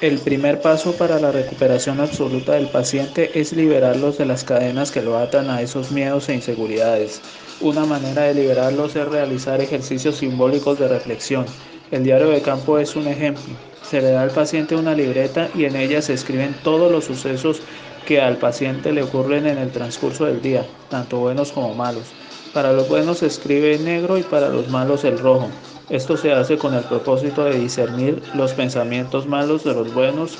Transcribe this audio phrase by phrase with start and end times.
[0.00, 5.02] El primer paso para la recuperación absoluta del paciente es liberarlos de las cadenas que
[5.02, 7.20] lo atan a esos miedos e inseguridades.
[7.58, 11.46] Una manera de liberarlos es realizar ejercicios simbólicos de reflexión.
[11.90, 13.56] El diario de campo es un ejemplo.
[13.82, 17.60] Se le da al paciente una libreta y en ella se escriben todos los sucesos
[18.06, 22.14] que al paciente le ocurren en el transcurso del día, tanto buenos como malos.
[22.58, 25.48] Para los buenos se escribe en negro y para los malos el rojo.
[25.90, 30.36] Esto se hace con el propósito de discernir los pensamientos malos de los buenos